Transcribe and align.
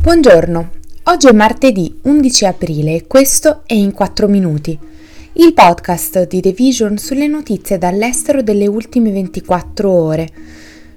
Buongiorno, 0.00 0.70
oggi 1.04 1.26
è 1.26 1.32
martedì 1.32 1.98
11 2.02 2.46
aprile 2.46 2.94
e 2.94 3.06
questo 3.08 3.62
è 3.66 3.74
In 3.74 3.92
4 3.92 4.28
Minuti, 4.28 4.78
il 5.32 5.52
podcast 5.52 6.28
di 6.28 6.40
The 6.40 6.52
Vision 6.52 6.96
sulle 6.98 7.26
notizie 7.26 7.78
dall'estero 7.78 8.40
delle 8.40 8.68
ultime 8.68 9.10
24 9.10 9.90
ore. 9.90 10.28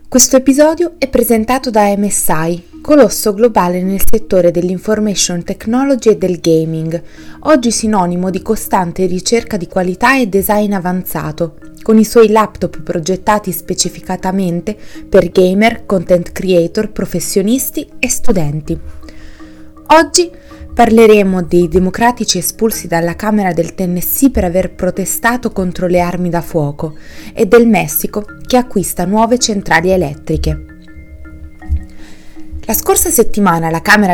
Questo 0.08 0.38
episodio 0.38 0.94
è 1.00 1.10
presentato 1.10 1.72
da 1.72 1.98
MSI, 1.98 2.64
colosso 2.82 3.34
globale 3.34 3.84
nel 3.84 4.02
settore 4.04 4.50
dell'information 4.50 5.44
technology 5.44 6.10
e 6.10 6.18
del 6.18 6.40
gaming, 6.40 7.02
oggi 7.42 7.72
sinonimo 7.72 8.30
di 8.32 8.42
costante 8.42 9.06
ricerca 9.06 9.56
di 9.56 9.68
qualità 9.68 10.18
e 10.18 10.28
design 10.28 10.74
avanzato, 10.74 11.58
con 11.84 11.98
i 11.98 12.04
suoi 12.04 12.30
laptop 12.30 12.82
progettati 12.82 13.52
specificatamente 13.52 14.76
per 15.08 15.30
gamer, 15.30 15.86
content 15.86 16.32
creator, 16.32 16.92
professionisti 16.92 17.88
e 18.00 18.10
studenti. 18.10 18.78
Oggi 19.88 20.32
parleremo 20.74 21.44
dei 21.44 21.68
democratici 21.68 22.40
espulsi 22.40 22.88
dalla 22.88 23.16
Camera 23.16 23.54
del 23.54 23.76
Tennessee 23.76 24.32
per 24.32 24.46
aver 24.46 24.74
protestato 24.74 25.52
contro 25.52 25.86
le 25.86 26.00
armi 26.00 26.30
da 26.30 26.42
fuoco 26.42 26.96
e 27.34 27.46
del 27.46 27.68
Messico 27.68 28.26
che 28.46 28.58
acquista 28.58 29.06
nuove 29.06 29.38
centrali 29.38 29.92
elettriche. 29.92 30.71
La 32.72 32.78
scorsa 32.78 33.10
settimana 33.10 33.70
la 33.70 33.82
Camera 33.82 34.14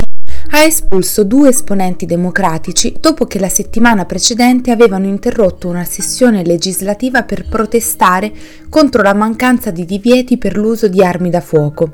ha 0.49 0.63
espulso 0.63 1.23
due 1.23 1.49
esponenti 1.49 2.07
democratici 2.07 2.97
dopo 2.99 3.25
che 3.25 3.37
la 3.37 3.49
settimana 3.49 4.05
precedente 4.05 4.71
avevano 4.71 5.05
interrotto 5.05 5.67
una 5.67 5.83
sessione 5.83 6.43
legislativa 6.43 7.21
per 7.21 7.47
protestare 7.47 8.33
contro 8.67 9.03
la 9.03 9.13
mancanza 9.13 9.69
di 9.69 9.85
divieti 9.85 10.39
per 10.39 10.57
l'uso 10.57 10.87
di 10.87 11.03
armi 11.03 11.29
da 11.29 11.39
fuoco. 11.39 11.93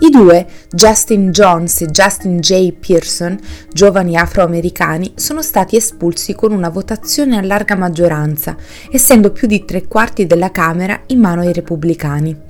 I 0.00 0.10
due, 0.10 0.46
Justin 0.70 1.30
Jones 1.30 1.80
e 1.80 1.86
Justin 1.86 2.36
J. 2.36 2.70
Pearson, 2.72 3.38
giovani 3.72 4.14
afroamericani, 4.14 5.12
sono 5.14 5.40
stati 5.40 5.76
espulsi 5.76 6.34
con 6.34 6.52
una 6.52 6.68
votazione 6.68 7.38
a 7.38 7.42
larga 7.42 7.76
maggioranza, 7.76 8.54
essendo 8.90 9.32
più 9.32 9.48
di 9.48 9.64
tre 9.64 9.86
quarti 9.86 10.26
della 10.26 10.50
Camera 10.50 11.00
in 11.06 11.18
mano 11.18 11.40
ai 11.40 11.54
repubblicani. 11.54 12.47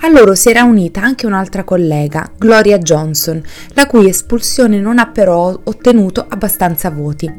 A 0.00 0.08
loro 0.08 0.34
si 0.34 0.48
era 0.48 0.62
unita 0.62 1.02
anche 1.02 1.26
un'altra 1.26 1.64
collega, 1.64 2.30
Gloria 2.36 2.78
Johnson, 2.78 3.42
la 3.74 3.86
cui 3.86 4.08
espulsione 4.08 4.78
non 4.78 4.98
ha 4.98 5.06
però 5.08 5.58
ottenuto 5.64 6.24
abbastanza 6.28 6.90
voti. 6.90 7.32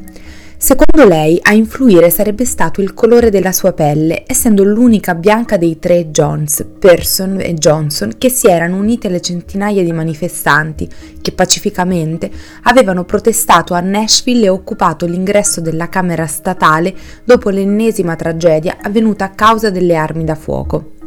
Secondo 0.64 1.10
lei, 1.10 1.40
a 1.42 1.54
influire 1.54 2.12
sarebbe 2.12 2.46
stato 2.46 2.82
il 2.82 2.94
colore 2.94 3.32
della 3.32 3.52
sua 3.52 3.74
pelle, 3.74 4.26
essendo 4.28 4.64
l'unica 4.64 5.16
bianca 5.16 5.58
dei 5.58 5.80
tre 5.80 6.12
Jones, 6.12 6.64
Person 6.78 7.40
e 7.42 7.56
Johnson, 7.56 8.14
che 8.20 8.30
si 8.30 8.46
erano 8.46 8.78
uniti 8.78 9.08
alle 9.08 9.22
centinaia 9.22 9.82
di 9.82 9.92
manifestanti 9.92 10.88
che 11.20 11.32
pacificamente 11.32 12.30
avevano 12.66 13.06
protestato 13.06 13.74
a 13.74 13.80
Nashville 13.80 14.46
e 14.46 14.50
occupato 14.50 15.08
l'ingresso 15.08 15.62
della 15.62 15.90
Camera 15.90 16.28
statale 16.28 16.94
dopo 17.24 17.50
l'ennesima 17.50 18.16
tragedia 18.16 18.78
avvenuta 18.84 19.26
a 19.26 19.30
causa 19.30 19.72
delle 19.72 19.96
armi 19.96 20.26
da 20.26 20.36
fuoco. 20.36 21.01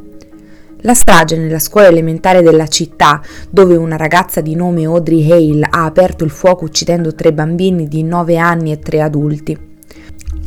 La 0.87 0.93
strage 0.93 1.39
nella 1.39 1.61
scuola 1.61 1.87
elementare 1.87 2.43
della 2.43 2.67
città, 2.67 3.23
dove 3.49 3.75
una 3.75 3.97
ragazza 3.97 4.43
di 4.43 4.55
nome 4.55 4.85
Audrey 4.85 5.31
Hale 5.31 5.67
ha 5.71 5.87
aperto 5.87 6.25
il 6.25 6.31
fuoco 6.31 6.67
uccidendo 6.67 7.15
tre 7.15 7.33
bambini 7.33 7.89
di 7.89 8.03
9 8.03 8.37
anni 8.37 8.71
e 8.71 8.79
tre 8.81 9.01
adulti. 9.01 9.59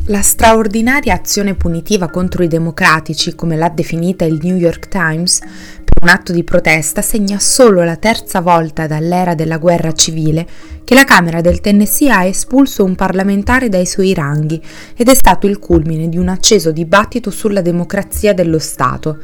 La 0.06 0.22
straordinaria 0.22 1.14
azione 1.14 1.56
punitiva 1.56 2.08
contro 2.08 2.44
i 2.44 2.46
democratici, 2.46 3.34
come 3.34 3.56
l'ha 3.56 3.68
definita 3.68 4.24
il 4.26 4.38
New 4.40 4.54
York 4.54 4.86
Times, 4.86 5.40
per 5.40 6.02
un 6.02 6.08
atto 6.08 6.30
di 6.30 6.44
protesta 6.44 7.02
segna 7.02 7.40
solo 7.40 7.82
la 7.82 7.96
terza 7.96 8.40
volta 8.40 8.86
dall'era 8.86 9.34
della 9.34 9.58
guerra 9.58 9.90
civile 9.90 10.46
che 10.84 10.94
la 10.94 11.02
Camera 11.02 11.40
del 11.40 11.60
Tennessee 11.60 12.12
ha 12.12 12.24
espulso 12.24 12.84
un 12.84 12.94
parlamentare 12.94 13.68
dai 13.68 13.86
suoi 13.86 14.14
ranghi 14.14 14.62
ed 14.94 15.08
è 15.08 15.14
stato 15.14 15.48
il 15.48 15.58
culmine 15.58 16.08
di 16.08 16.16
un 16.16 16.28
acceso 16.28 16.70
dibattito 16.70 17.32
sulla 17.32 17.60
democrazia 17.60 18.32
dello 18.32 18.60
Stato. 18.60 19.18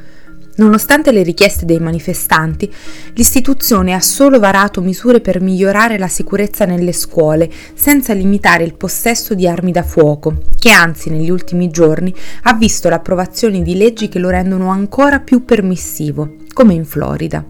Nonostante 0.57 1.11
le 1.11 1.25
richieste 1.25 1.65
dei 1.65 1.81
manifestanti, 1.81 2.73
l'istituzione 3.15 3.93
ha 3.93 4.01
solo 4.01 4.39
varato 4.39 4.81
misure 4.81 5.21
per 5.21 5.41
migliorare 5.41 5.99
la 5.99 6.07
sicurezza 6.07 6.65
nelle 6.65 6.93
scuole, 6.93 7.51
senza 7.75 8.13
limitare 8.13 8.63
il 8.63 8.75
possesso 8.75 9.35
di 9.35 9.49
armi 9.49 9.73
da 9.73 9.83
fuoco, 9.83 10.43
che 10.57 10.71
anzi 10.71 11.11
negli 11.11 11.31
ultimi 11.31 11.71
giorni 11.71 12.15
ha 12.43 12.55
visto 12.55 12.89
l'approvazione 12.89 13.63
di 13.63 13.77
leggi 13.77 14.09
che 14.09 14.21
lo 14.21 14.31
rendono 14.31 14.69
ancora 14.69 15.19
più 15.19 15.45
permissivo, 15.45 16.37
come 16.53 16.75
in 16.75 16.85
Florida. 16.85 17.45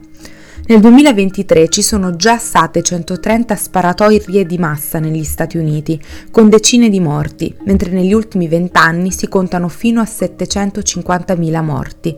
Nel 0.66 0.80
2023 0.80 1.68
ci 1.68 1.82
sono 1.82 2.16
già 2.16 2.38
state 2.38 2.80
130 2.80 3.54
sparatorie 3.54 4.46
di 4.46 4.56
massa 4.56 4.98
negli 4.98 5.24
Stati 5.24 5.58
Uniti, 5.58 6.00
con 6.30 6.48
decine 6.48 6.88
di 6.88 7.00
morti, 7.00 7.54
mentre 7.66 7.90
negli 7.90 8.14
ultimi 8.14 8.48
vent'anni 8.48 9.12
si 9.12 9.28
contano 9.28 9.68
fino 9.68 10.00
a 10.00 10.04
750.000 10.04 11.62
morti. 11.62 12.16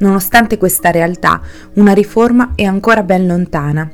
Nonostante 0.00 0.58
questa 0.58 0.90
realtà, 0.90 1.40
una 1.74 1.92
riforma 1.92 2.52
è 2.54 2.64
ancora 2.64 3.02
ben 3.02 3.26
lontana. 3.26 3.90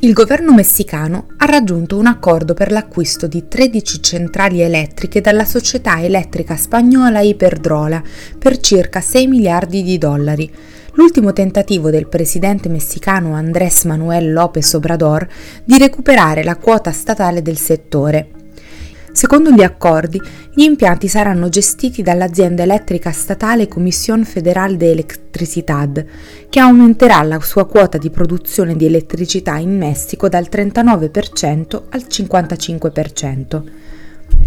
Il 0.00 0.12
governo 0.12 0.52
messicano 0.52 1.26
ha 1.38 1.46
raggiunto 1.46 1.96
un 1.96 2.06
accordo 2.06 2.54
per 2.54 2.70
l'acquisto 2.70 3.26
di 3.26 3.48
13 3.48 4.00
centrali 4.00 4.60
elettriche 4.60 5.20
dalla 5.20 5.44
società 5.44 6.00
elettrica 6.00 6.56
spagnola 6.56 7.20
Iberdrola 7.20 8.00
per 8.38 8.58
circa 8.58 9.00
6 9.00 9.26
miliardi 9.26 9.82
di 9.82 9.98
dollari. 9.98 10.48
L'ultimo 10.92 11.32
tentativo 11.32 11.90
del 11.90 12.08
presidente 12.08 12.68
messicano 12.68 13.34
Andrés 13.34 13.84
Manuel 13.84 14.32
López 14.32 14.72
Obrador 14.74 15.26
di 15.64 15.78
recuperare 15.78 16.44
la 16.44 16.56
quota 16.56 16.92
statale 16.92 17.42
del 17.42 17.58
settore. 17.58 18.37
Secondo 19.18 19.50
gli 19.50 19.64
accordi, 19.64 20.22
gli 20.54 20.62
impianti 20.62 21.08
saranno 21.08 21.48
gestiti 21.48 22.02
dall'azienda 22.02 22.62
elettrica 22.62 23.10
statale 23.10 23.66
Comisión 23.66 24.24
Federal 24.24 24.76
de 24.76 24.92
Electricidad, 24.92 26.06
che 26.48 26.60
aumenterà 26.60 27.24
la 27.24 27.40
sua 27.40 27.66
quota 27.66 27.98
di 27.98 28.10
produzione 28.10 28.76
di 28.76 28.86
elettricità 28.86 29.56
in 29.56 29.76
Messico 29.76 30.28
dal 30.28 30.46
39% 30.48 31.82
al 31.88 32.04
55%. 32.08 33.62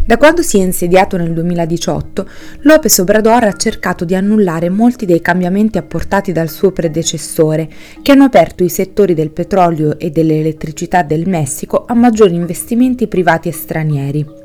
Da 0.05 0.15
quando 0.15 0.41
si 0.41 0.57
è 0.57 0.63
insediato 0.63 1.17
nel 1.17 1.33
2018, 1.33 2.29
López 2.61 2.97
Obrador 2.99 3.43
ha 3.43 3.53
cercato 3.57 4.05
di 4.05 4.15
annullare 4.15 4.69
molti 4.69 5.05
dei 5.05 5.19
cambiamenti 5.19 5.79
apportati 5.79 6.31
dal 6.31 6.47
suo 6.47 6.71
predecessore, 6.71 7.67
che 8.01 8.13
hanno 8.13 8.23
aperto 8.23 8.63
i 8.63 8.69
settori 8.69 9.15
del 9.15 9.31
petrolio 9.31 9.99
e 9.99 10.11
dell'elettricità 10.11 11.03
del 11.03 11.27
Messico 11.27 11.83
a 11.85 11.93
maggiori 11.93 12.35
investimenti 12.35 13.09
privati 13.09 13.49
e 13.49 13.51
stranieri. 13.51 14.40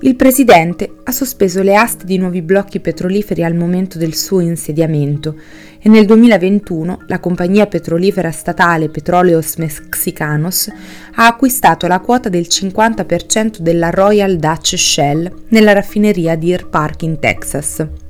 Il 0.00 0.14
presidente 0.14 0.96
ha 1.04 1.10
sospeso 1.10 1.62
le 1.62 1.74
aste 1.74 2.04
di 2.04 2.18
nuovi 2.18 2.42
blocchi 2.42 2.80
petroliferi 2.80 3.42
al 3.42 3.54
momento 3.54 3.96
del 3.96 4.14
suo 4.14 4.40
insediamento 4.40 5.36
e 5.80 5.88
nel 5.88 6.04
2021 6.04 7.04
la 7.06 7.18
compagnia 7.18 7.66
petrolifera 7.66 8.30
statale 8.30 8.90
Petróleos 8.90 9.56
Mexicanos 9.56 10.70
ha 11.14 11.26
acquistato 11.26 11.86
la 11.86 12.00
quota 12.00 12.28
del 12.28 12.46
50% 12.46 13.58
della 13.60 13.88
Royal 13.88 14.36
Dutch 14.36 14.76
Shell 14.76 15.32
nella 15.48 15.72
raffineria 15.72 16.36
Deer 16.36 16.68
Park 16.68 17.02
in 17.02 17.18
Texas. 17.18 18.05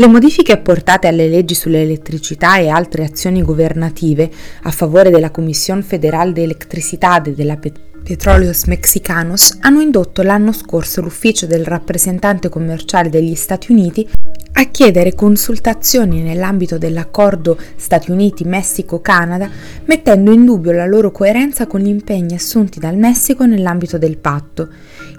Le 0.00 0.06
modifiche 0.06 0.52
apportate 0.52 1.08
alle 1.08 1.28
leggi 1.28 1.54
sull'elettricità 1.54 2.56
e 2.56 2.68
altre 2.68 3.04
azioni 3.04 3.42
governative 3.42 4.30
a 4.62 4.70
favore 4.70 5.10
della 5.10 5.30
Commissione 5.30 5.82
Federal 5.82 6.32
de 6.32 6.42
Electricidad 6.42 7.26
e 7.26 7.34
della 7.34 7.58
Petrolifera 7.58 7.88
Petróleos 8.02 8.64
Mexicanos 8.64 9.58
hanno 9.60 9.80
indotto 9.80 10.22
l'anno 10.22 10.52
scorso 10.52 11.00
l'ufficio 11.00 11.46
del 11.46 11.64
rappresentante 11.64 12.48
commerciale 12.48 13.08
degli 13.08 13.34
Stati 13.34 13.70
Uniti 13.70 14.08
a 14.52 14.64
chiedere 14.64 15.14
consultazioni 15.14 16.20
nell'ambito 16.20 16.76
dell'accordo 16.76 17.56
Stati 17.76 18.10
Uniti-Messico-Canada, 18.10 19.48
mettendo 19.84 20.32
in 20.32 20.44
dubbio 20.44 20.72
la 20.72 20.86
loro 20.86 21.12
coerenza 21.12 21.66
con 21.66 21.80
gli 21.80 21.88
impegni 21.88 22.34
assunti 22.34 22.80
dal 22.80 22.96
Messico 22.96 23.46
nell'ambito 23.46 23.96
del 23.96 24.18
patto. 24.18 24.68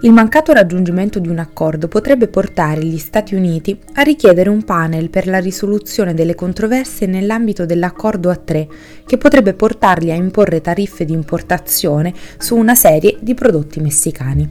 Il 0.03 0.13
mancato 0.13 0.51
raggiungimento 0.51 1.19
di 1.19 1.27
un 1.27 1.38
accordo 1.38 1.88
potrebbe 1.88 2.27
portare 2.27 2.83
gli 2.83 2.98
Stati 2.98 3.36
Uniti 3.36 3.80
a 3.94 4.01
richiedere 4.01 4.50
un 4.50 4.63
panel 4.63 5.12
per 5.12 5.27
la 5.27 5.38
risoluzione 5.38 6.15
delle 6.15 6.33
controversie 6.33 7.06
nell'ambito 7.06 7.68
dell'accordo 7.68 8.31
a 8.31 8.36
tre, 8.36 8.68
che 9.06 9.18
potrebbe 9.18 9.53
portarli 9.53 10.09
a 10.09 10.15
imporre 10.15 10.59
tariffe 10.59 11.06
di 11.06 11.13
importazione 11.13 12.15
su 12.39 12.56
una 12.56 12.74
serie 12.74 13.18
di 13.21 13.36
prodotti 13.36 13.80
messicani. 13.80 14.50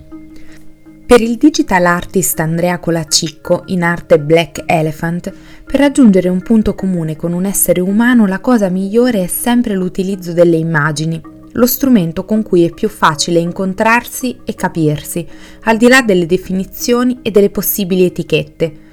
Per 1.04 1.20
il 1.20 1.36
digital 1.36 1.84
artist 1.84 2.38
Andrea 2.38 2.78
Colacicco, 2.78 3.64
in 3.66 3.82
arte 3.82 4.20
Black 4.20 4.62
Elephant, 4.66 5.32
per 5.64 5.80
raggiungere 5.80 6.28
un 6.28 6.42
punto 6.42 6.76
comune 6.76 7.16
con 7.16 7.32
un 7.32 7.44
essere 7.44 7.80
umano 7.80 8.24
la 8.26 8.38
cosa 8.38 8.68
migliore 8.68 9.24
è 9.24 9.26
sempre 9.26 9.74
l'utilizzo 9.74 10.32
delle 10.32 10.58
immagini, 10.58 11.20
lo 11.52 11.66
strumento 11.66 12.24
con 12.24 12.42
cui 12.42 12.64
è 12.64 12.70
più 12.70 12.88
facile 12.88 13.38
incontrarsi 13.38 14.40
e 14.44 14.54
capirsi, 14.54 15.26
al 15.64 15.76
di 15.76 15.88
là 15.88 16.02
delle 16.02 16.26
definizioni 16.26 17.18
e 17.22 17.30
delle 17.30 17.50
possibili 17.50 18.04
etichette. 18.04 18.88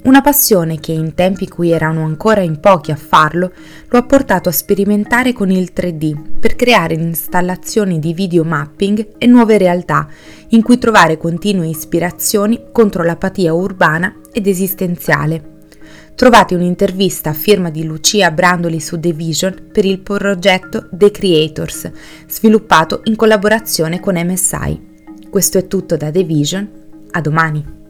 Una 0.00 0.20
passione 0.20 0.78
che 0.78 0.92
in 0.92 1.14
tempi 1.14 1.44
in 1.44 1.50
cui 1.50 1.70
erano 1.70 2.04
ancora 2.04 2.40
in 2.40 2.60
pochi 2.60 2.92
a 2.92 2.96
farlo 2.96 3.52
lo 3.88 3.98
ha 3.98 4.04
portato 4.04 4.48
a 4.48 4.52
sperimentare 4.52 5.32
con 5.32 5.50
il 5.50 5.72
3D 5.74 6.38
per 6.38 6.54
creare 6.54 6.94
installazioni 6.94 7.98
di 7.98 8.14
videomapping 8.14 9.08
e 9.18 9.26
nuove 9.26 9.58
realtà 9.58 10.08
in 10.50 10.62
cui 10.62 10.78
trovare 10.78 11.18
continue 11.18 11.66
ispirazioni 11.66 12.66
contro 12.72 13.02
l'apatia 13.02 13.52
urbana 13.52 14.14
ed 14.32 14.46
esistenziale. 14.46 15.57
Trovate 16.18 16.56
un'intervista 16.56 17.30
a 17.30 17.32
firma 17.32 17.70
di 17.70 17.84
Lucia 17.84 18.32
Brandoli 18.32 18.80
su 18.80 18.98
The 18.98 19.12
Vision 19.12 19.68
per 19.70 19.84
il 19.84 20.00
progetto 20.00 20.88
The 20.90 21.12
Creators, 21.12 21.92
sviluppato 22.26 23.02
in 23.04 23.14
collaborazione 23.14 24.00
con 24.00 24.16
MSI. 24.16 24.80
Questo 25.30 25.58
è 25.58 25.68
tutto 25.68 25.96
da 25.96 26.10
The 26.10 26.24
Vision, 26.24 26.68
a 27.12 27.20
domani! 27.20 27.87